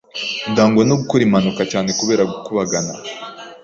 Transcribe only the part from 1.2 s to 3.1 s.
impanuka cyane kubera gukubagana